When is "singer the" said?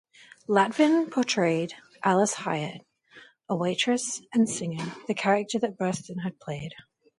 4.49-5.13